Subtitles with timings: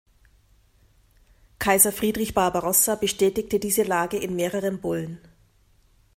[1.59, 5.19] Kaiser Friedrich Barbarossa bestätigte diese Lage in mehreren Bullen.